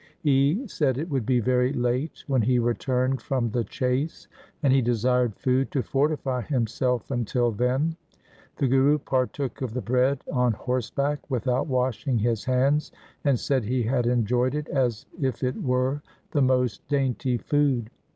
He 0.19 0.63
said 0.67 0.97
it 0.97 1.11
would 1.11 1.27
be 1.27 1.39
very 1.39 1.71
late 1.73 2.23
when 2.25 2.41
he 2.41 2.57
returned 2.57 3.21
from 3.21 3.51
the 3.51 3.63
chase, 3.63 4.27
and 4.63 4.73
he 4.73 4.81
desired 4.81 5.35
food 5.35 5.69
to 5.73 5.83
fortify 5.83 6.41
himself 6.41 7.11
until 7.11 7.51
then. 7.51 7.95
The 8.57 8.67
Guru 8.67 8.97
partook 8.97 9.61
of 9.61 9.75
the 9.75 9.81
bread 9.83 10.23
on 10.33 10.53
horseback, 10.53 11.19
with 11.29 11.47
out 11.47 11.67
washing 11.67 12.17
his 12.17 12.45
hands, 12.45 12.91
and 13.25 13.39
said 13.39 13.63
he 13.65 13.83
had 13.83 14.07
enjoyed 14.07 14.55
it 14.55 14.67
as 14.69 15.05
if 15.21 15.43
it 15.43 15.61
were 15.61 16.01
the 16.31 16.41
most 16.41 16.87
dainty 16.87 17.37
food. 17.37 17.91